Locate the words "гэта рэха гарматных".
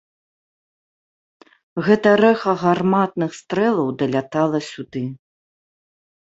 1.87-3.31